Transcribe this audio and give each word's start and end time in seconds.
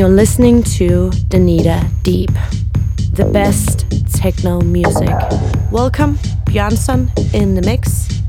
You're 0.00 0.08
listening 0.08 0.62
to 0.78 1.10
Danita 1.28 1.86
Deep, 2.02 2.30
the 3.12 3.26
best 3.26 3.84
techno 4.14 4.62
music. 4.62 5.10
Welcome, 5.70 6.14
Björnson 6.46 7.10
in 7.34 7.54
the 7.54 7.60
mix. 7.60 8.19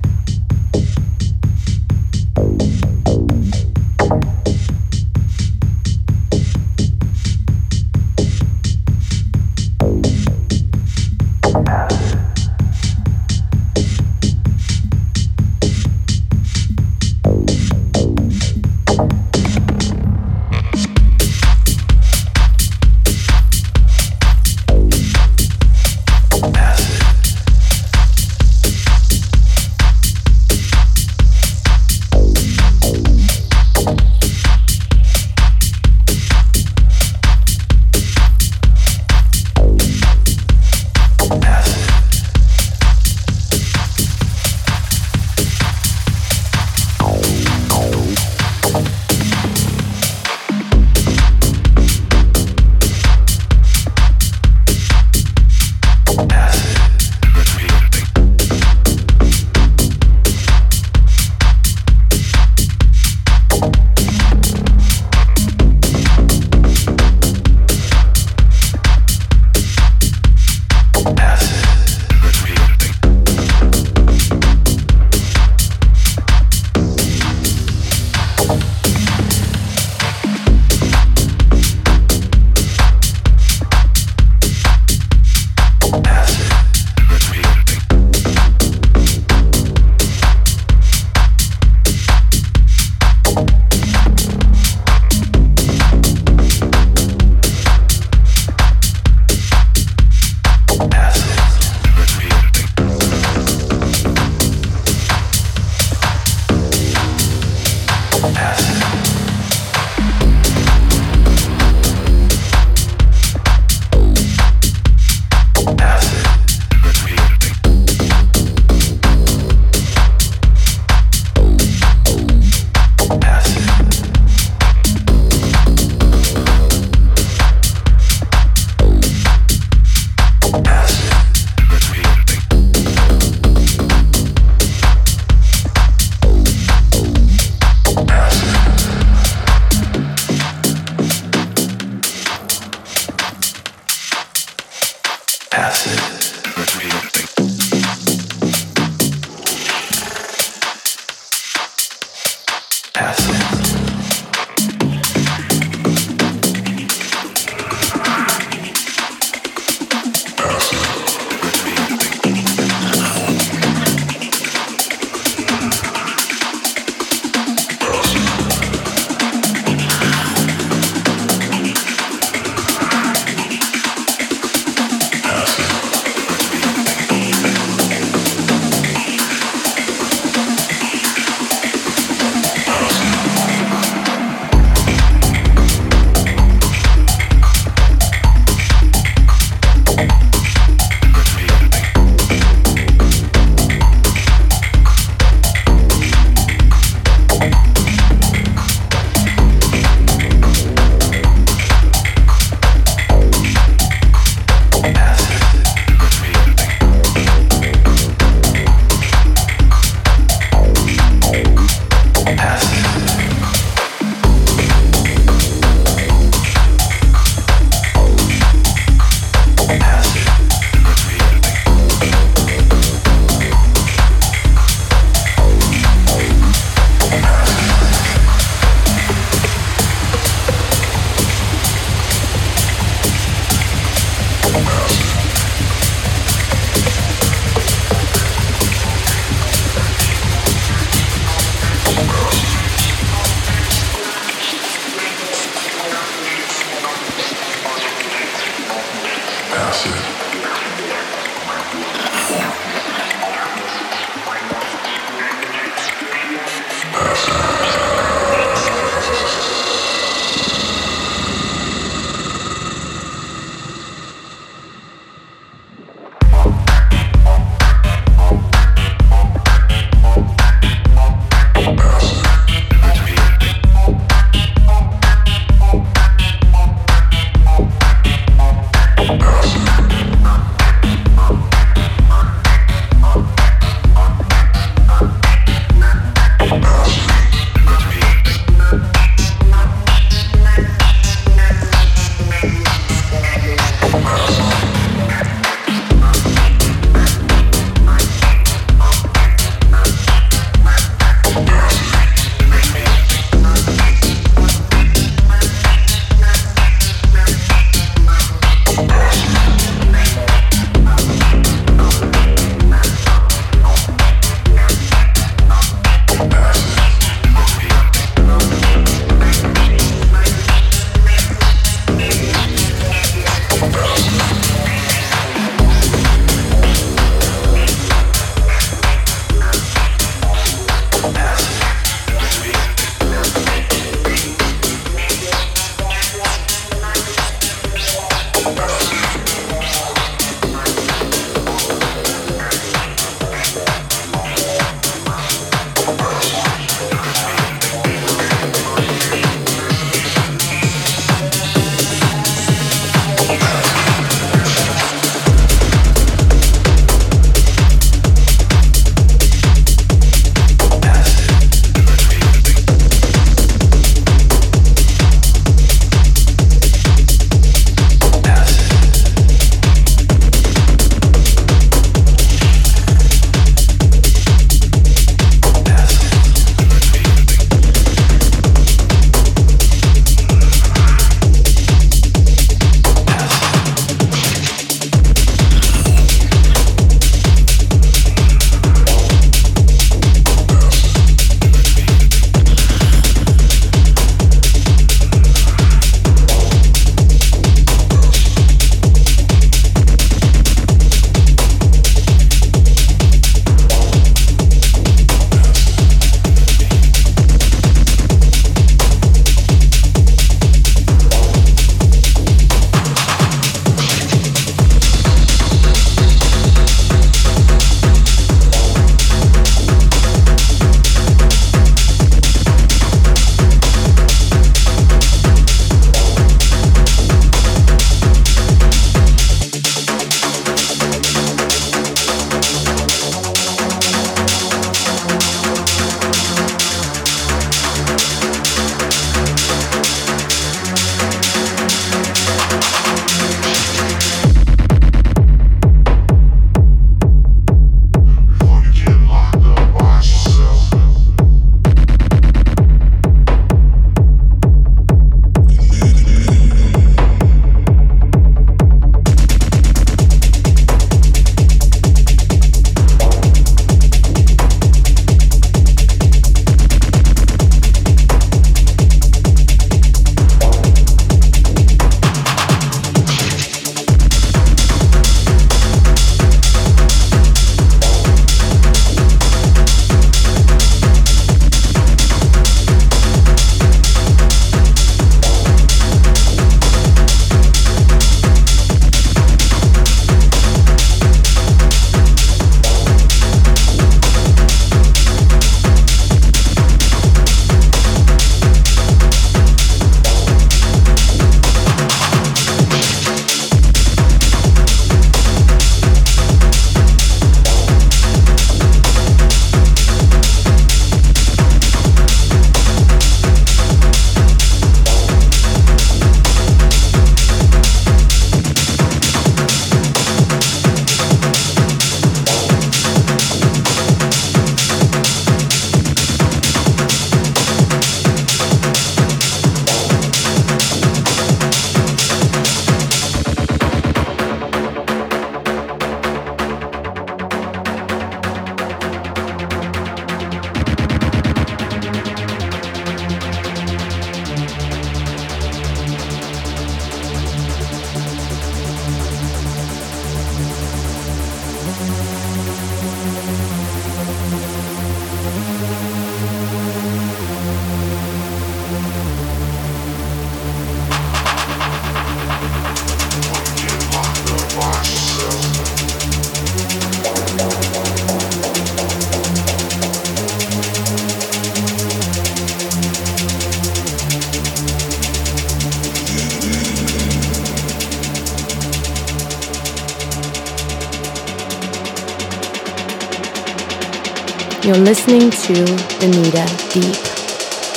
Listening 584.92 585.30
to 585.30 585.54
Danita 586.02 586.46
Deep, 586.74 587.02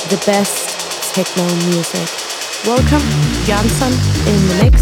the 0.09 0.21
best 0.25 1.15
techno 1.15 1.45
music. 1.71 2.09
Welcome, 2.65 3.07
Jansson 3.47 3.93
in 4.27 4.47
the 4.49 4.63
mix. 4.65 4.74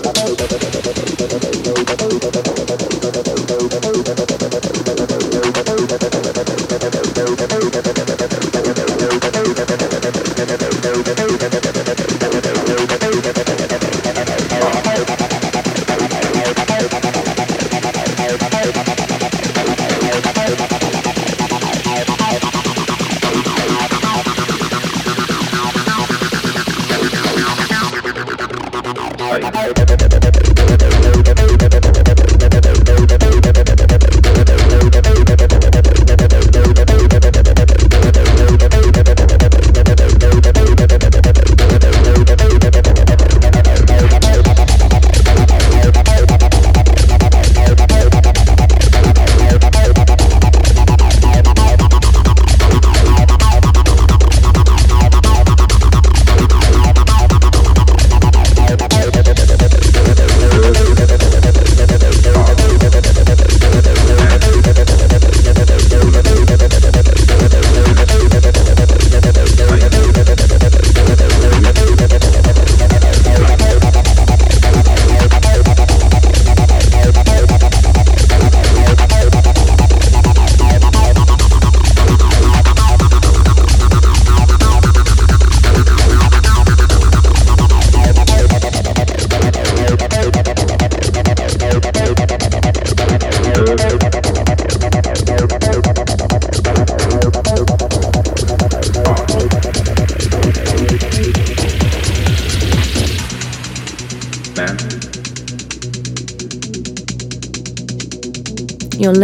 Gracias. 0.00 1.07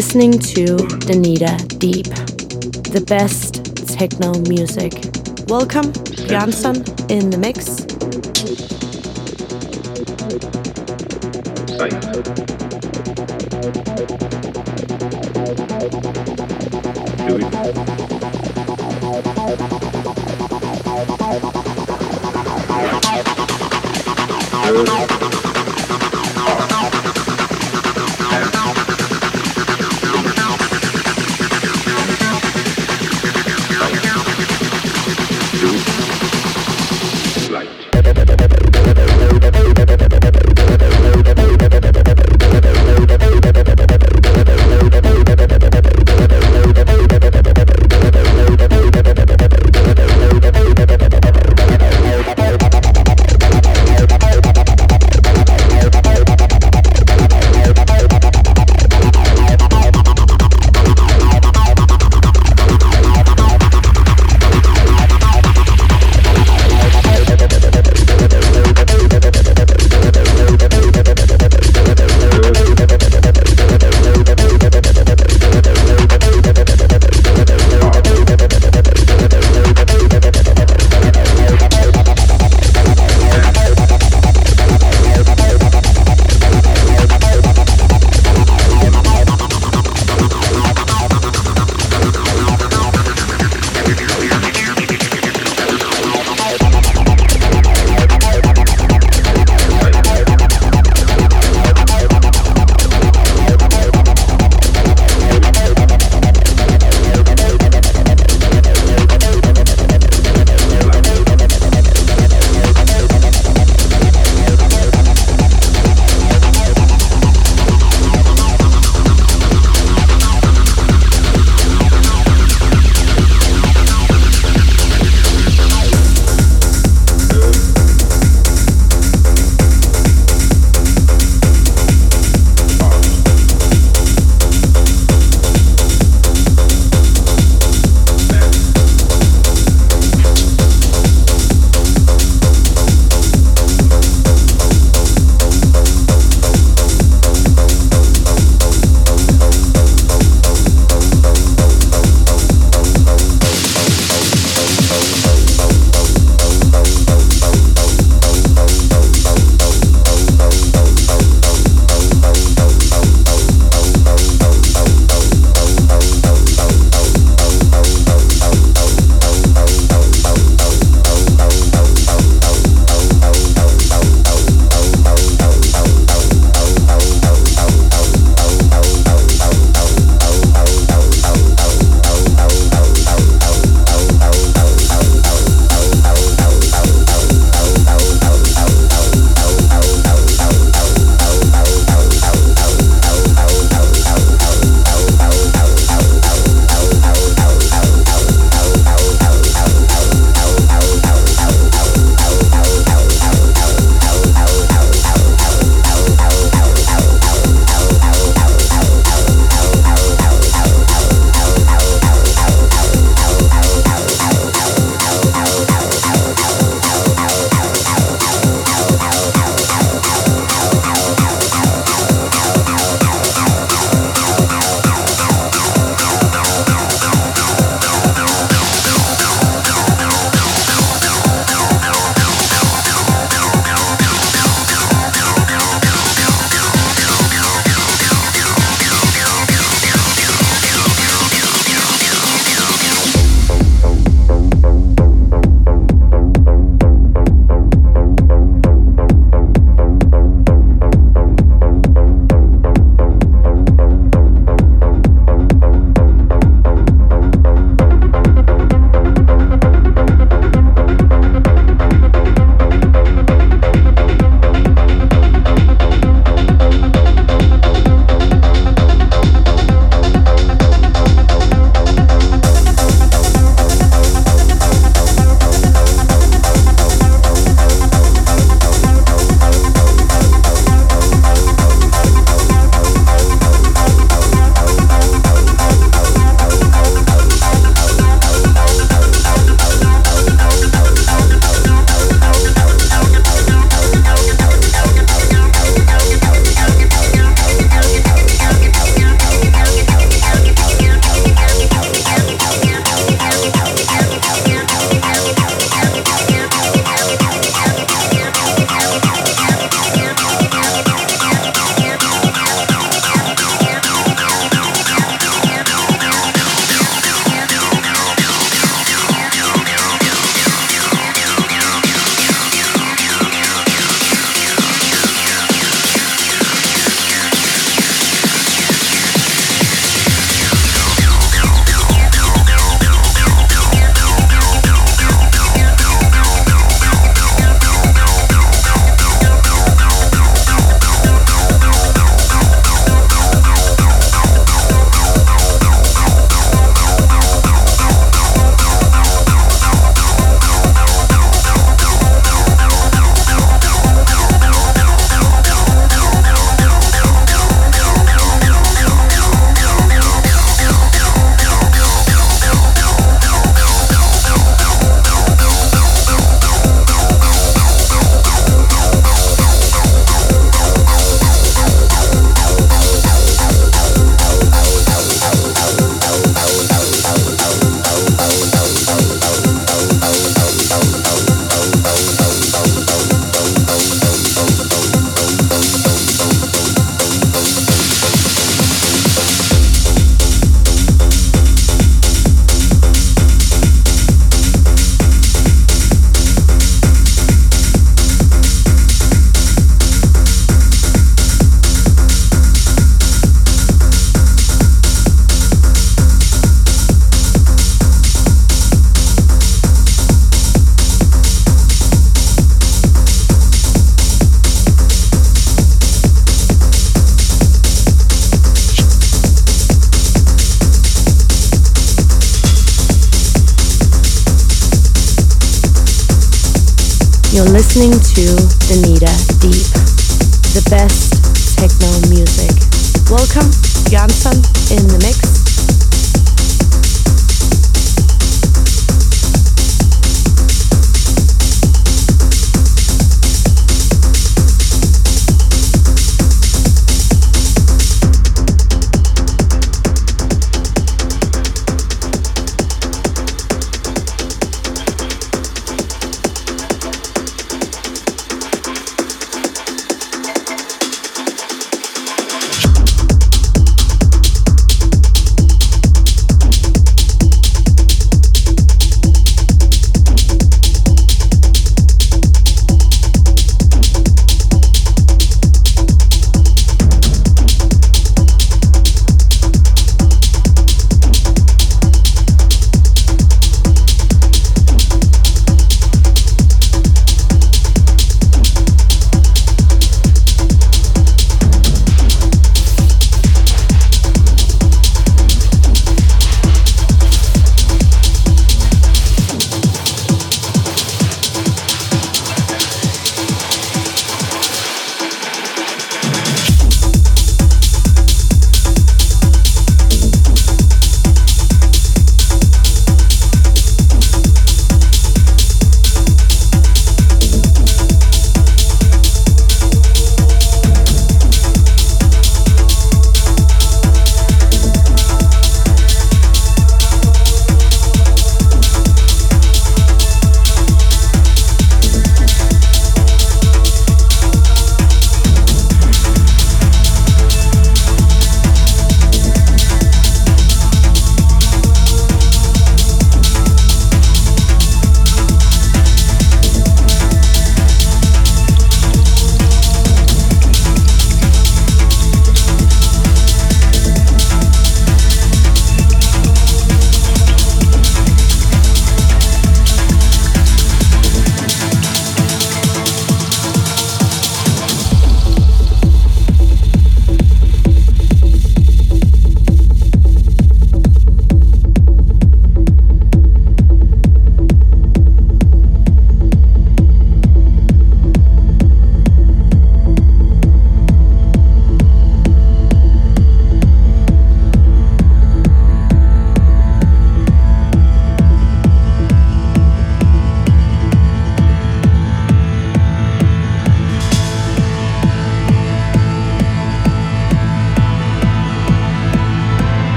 listening 0.00 0.38
to 0.38 0.78
Danita 1.04 1.78
Deep, 1.78 2.06
the 2.90 3.04
best 3.06 3.86
techno 3.86 4.32
music. 4.48 4.94
Welcome, 5.46 5.92
Jansson, 6.26 6.78
in 7.10 7.28
the 7.28 7.36
mix. 7.36 7.84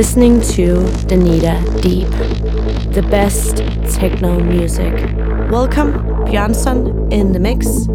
Listening 0.00 0.40
to 0.40 0.78
Danita 1.08 1.60
Deep, 1.82 2.08
the 2.94 3.02
best 3.10 3.58
techno 3.94 4.40
music. 4.40 4.94
Welcome, 5.50 5.92
Björnson 6.24 7.12
in 7.12 7.32
the 7.32 7.38
mix. 7.38 7.86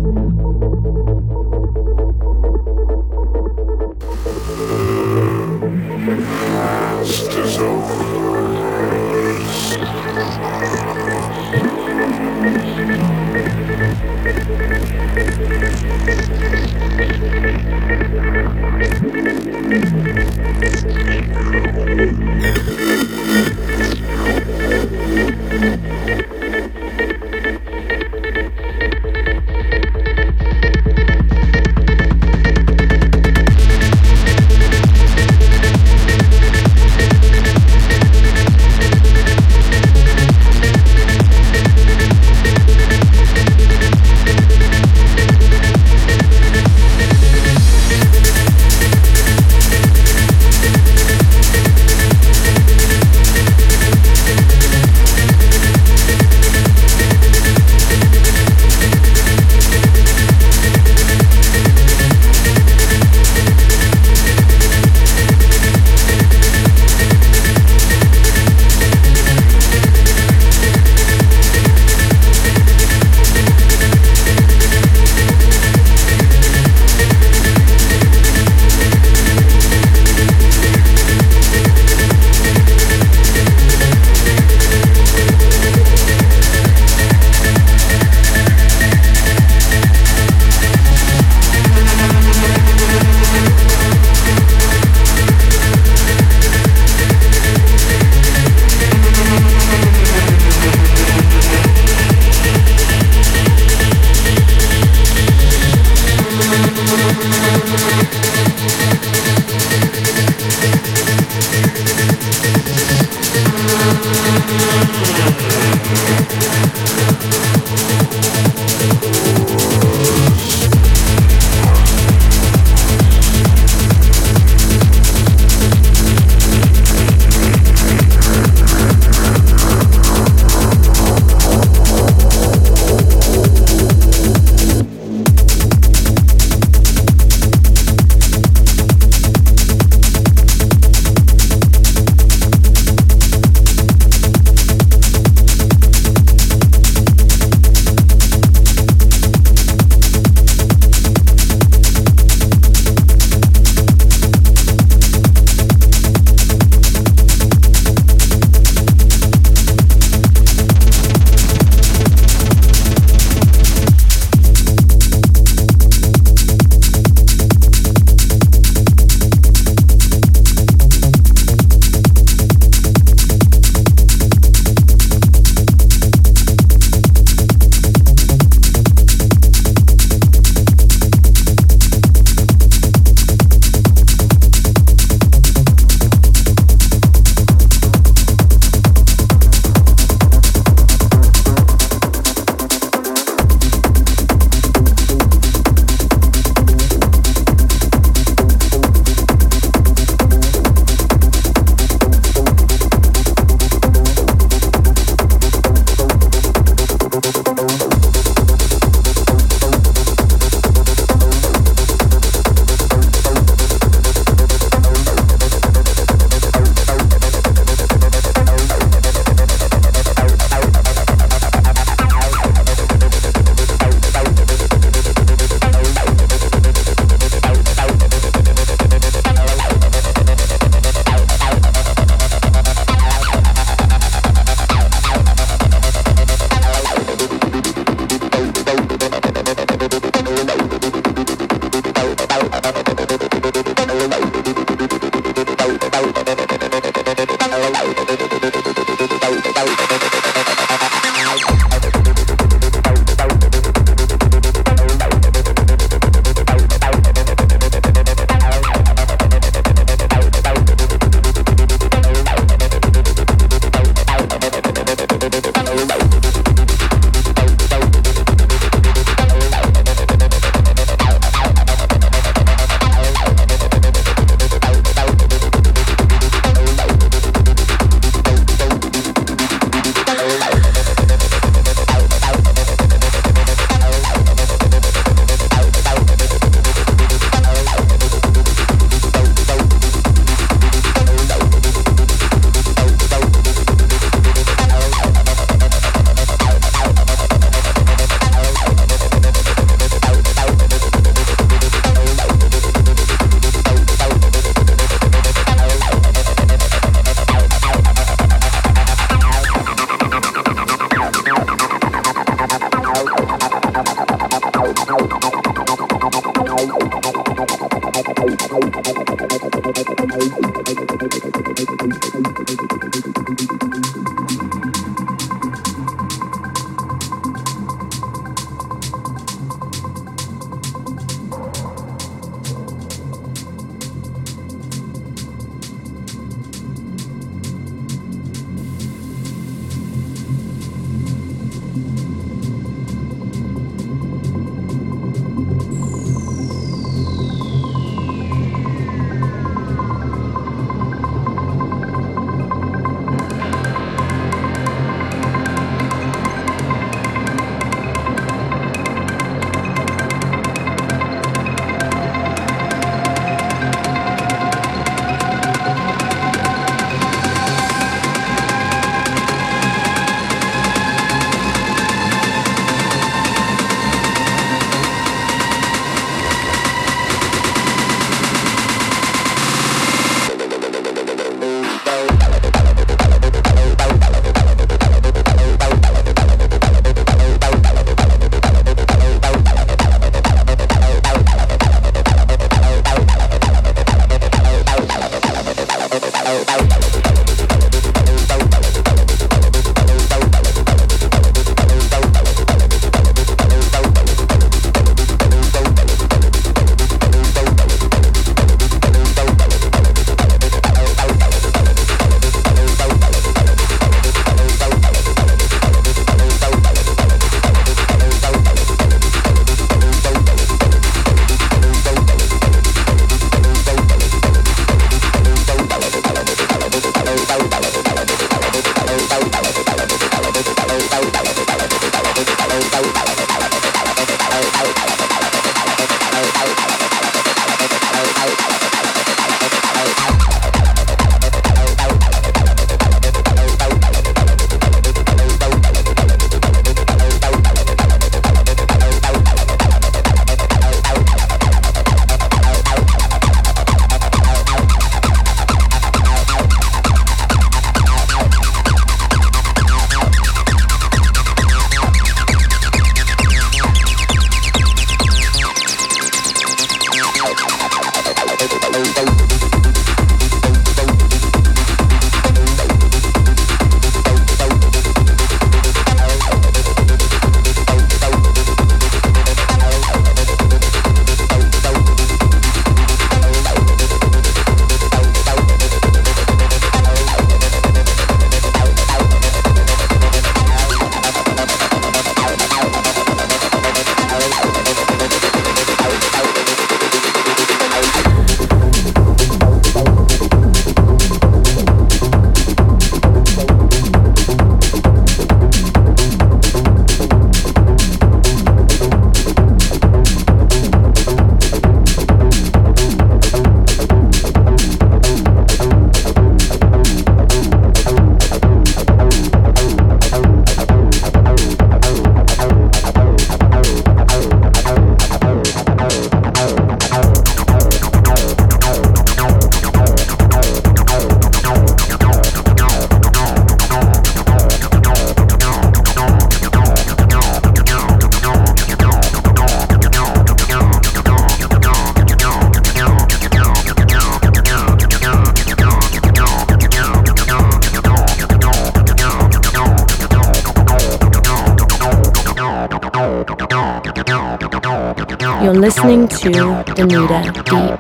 To 556.26 556.32
Danita 556.32 557.22
Deep, 557.46 557.78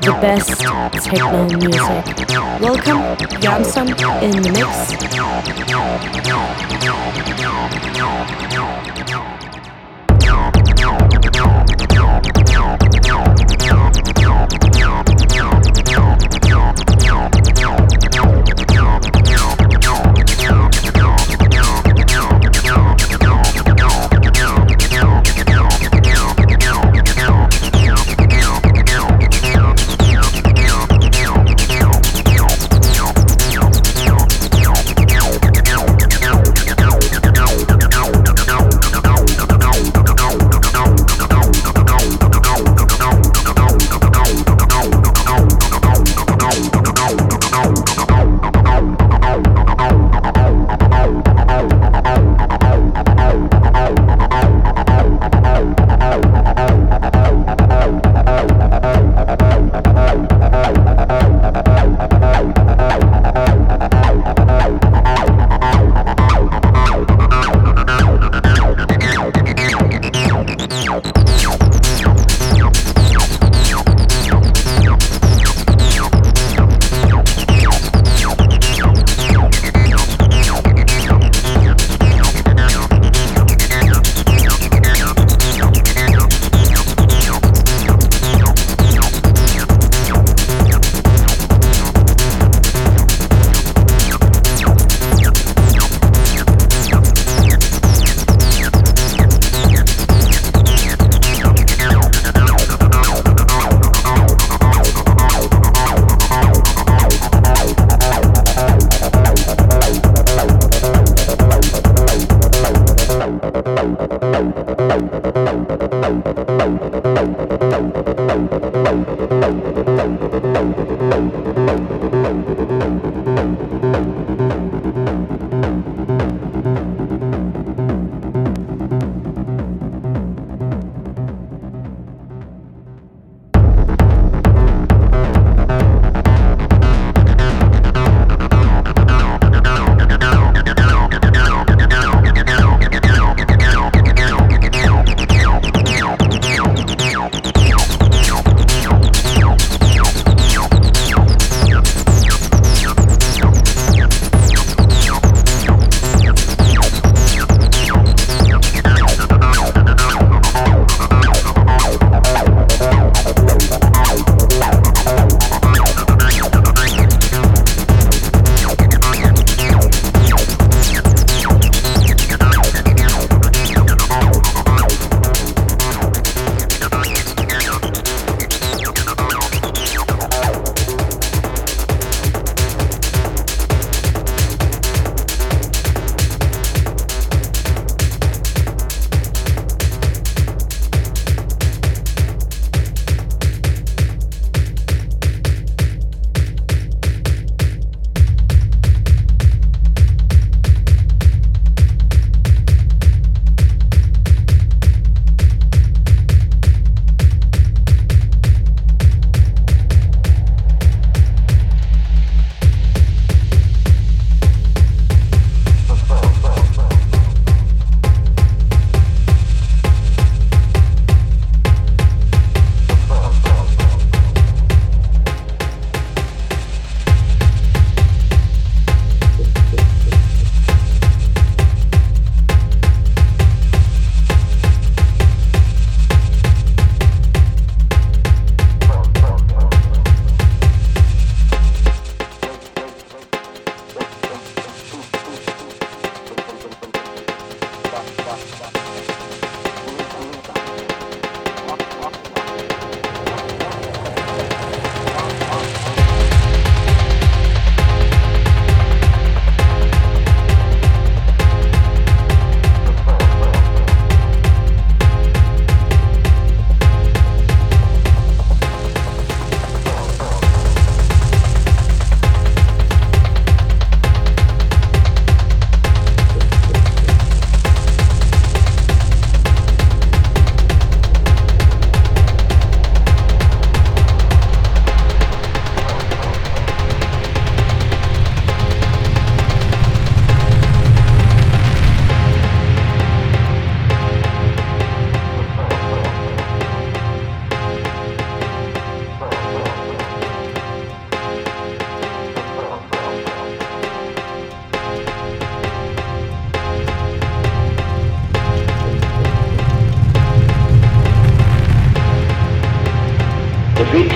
the 0.00 0.12
best 0.22 0.58
techno 1.04 1.44
music. 1.44 2.04
Welcome, 2.62 3.02
Jansson 3.42 3.88
in 4.22 4.40
the 4.42 4.48
The 4.48 4.97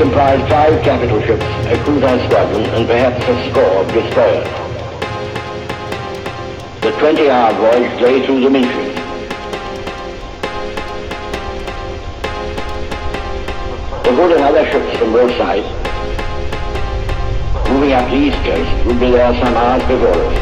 comprised 0.02 0.50
five 0.50 0.82
capital 0.82 1.20
ships, 1.22 1.44
a 1.70 1.78
cruiser 1.84 2.18
squadron, 2.26 2.64
and 2.74 2.88
perhaps 2.88 3.22
a 3.22 3.50
score 3.50 3.74
of 3.78 3.86
destroyers. 3.92 4.48
The 6.82 6.90
20-hour 6.98 7.52
voyage 7.54 8.00
lay 8.00 8.26
through 8.26 8.40
the 8.40 8.48
Minches. 8.48 8.94
The 14.02 14.12
Hood 14.12 14.32
and 14.32 14.42
other 14.42 14.68
ships 14.72 14.98
from 14.98 15.12
both 15.12 15.30
sides, 15.38 15.68
moving 17.70 17.92
up 17.92 18.10
the 18.10 18.16
east 18.16 18.38
coast, 18.42 18.86
would 18.86 18.98
be 18.98 19.08
there 19.12 19.32
some 19.40 19.54
hours 19.54 19.82
before 19.82 20.18
us. 20.18 20.36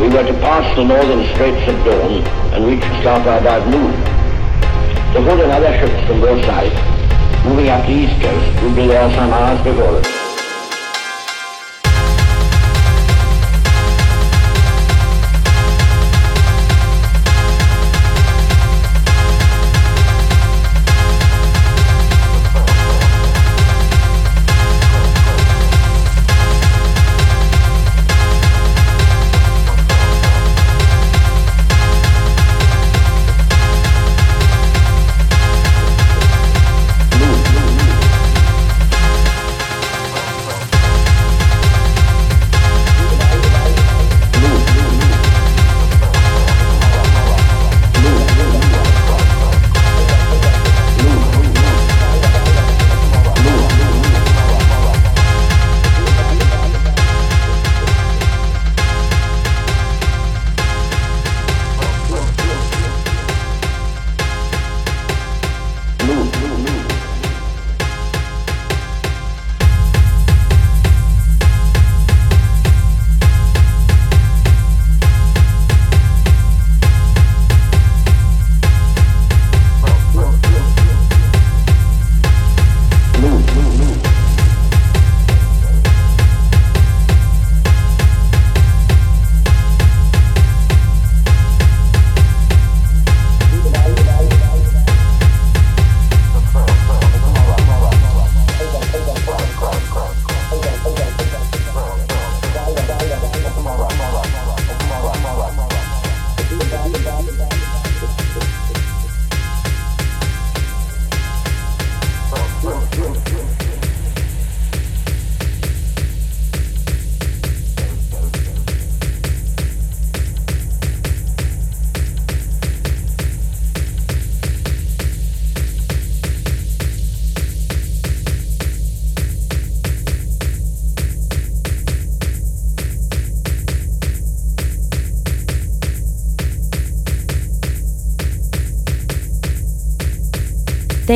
We 0.00 0.08
were 0.08 0.24
to 0.24 0.34
pass 0.40 0.76
the 0.76 0.84
northern 0.84 1.26
straits 1.34 1.68
at 1.68 1.84
dawn 1.84 2.24
and 2.54 2.64
reach 2.64 2.84
Scapa 3.02 3.38
about 3.38 3.68
noon. 3.68 4.15
The 5.16 5.22
Hood 5.22 5.40
and 5.40 5.50
other 5.50 5.72
ships 5.78 6.06
from 6.06 6.20
both 6.20 6.44
sides, 6.44 6.74
moving 7.46 7.70
up 7.70 7.86
the 7.86 7.92
east 7.92 8.20
coast, 8.20 8.62
would 8.62 8.76
be 8.76 8.86
there 8.86 9.10
some 9.14 9.32
hours 9.32 9.64
before. 9.64 10.15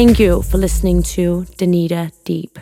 Thank 0.00 0.18
you 0.18 0.40
for 0.40 0.56
listening 0.56 1.02
to 1.14 1.44
Danita 1.58 2.10
Deep. 2.24 2.58